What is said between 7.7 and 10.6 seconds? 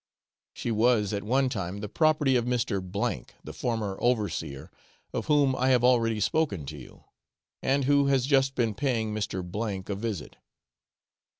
who has just been paying Mr. a visit.